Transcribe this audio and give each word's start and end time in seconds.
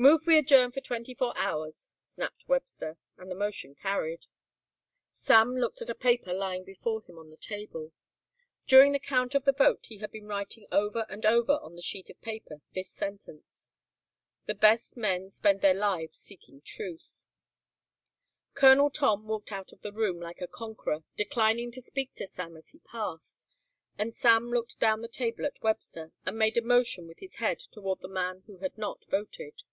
"Move 0.00 0.20
we 0.28 0.38
adjourn 0.38 0.70
for 0.70 0.80
twenty 0.80 1.12
four 1.12 1.36
hours," 1.36 1.92
snapped 1.98 2.46
Webster, 2.48 2.96
and 3.16 3.28
the 3.28 3.34
motion 3.34 3.74
carried. 3.74 4.26
Sam 5.10 5.56
looked 5.56 5.82
at 5.82 5.90
a 5.90 5.94
paper 5.96 6.32
lying 6.32 6.62
before 6.62 7.02
him 7.02 7.18
on 7.18 7.30
the 7.30 7.36
table. 7.36 7.90
During 8.68 8.92
the 8.92 9.00
count 9.00 9.34
of 9.34 9.44
the 9.44 9.50
vote 9.52 9.86
he 9.86 9.98
had 9.98 10.12
been 10.12 10.28
writing 10.28 10.68
over 10.70 11.04
and 11.08 11.26
over 11.26 11.54
on 11.54 11.74
the 11.74 11.82
sheet 11.82 12.08
of 12.10 12.20
paper 12.20 12.60
this 12.74 12.88
sentence. 12.88 13.72
"The 14.46 14.54
best 14.54 14.96
men 14.96 15.32
spend 15.32 15.62
their 15.62 15.74
lives 15.74 16.16
seeking 16.16 16.60
truth." 16.60 17.26
Colonel 18.54 18.90
Tom 18.90 19.26
walked 19.26 19.50
out 19.50 19.72
of 19.72 19.82
the 19.82 19.90
room 19.92 20.20
like 20.20 20.40
a 20.40 20.46
conqueror, 20.46 21.02
declining 21.16 21.72
to 21.72 21.82
speak 21.82 22.14
to 22.14 22.26
Sam 22.28 22.56
as 22.56 22.68
he 22.68 22.78
passed, 22.78 23.48
and 23.98 24.14
Sam 24.14 24.52
looked 24.52 24.78
down 24.78 25.00
the 25.00 25.08
table 25.08 25.44
at 25.44 25.60
Webster 25.60 26.12
and 26.24 26.38
made 26.38 26.56
a 26.56 26.62
motion 26.62 27.08
with 27.08 27.18
his 27.18 27.38
head 27.38 27.58
toward 27.72 27.98
the 28.00 28.06
man 28.08 28.44
who 28.46 28.58
had 28.58 28.78
not 28.78 29.04
voted. 29.06 29.64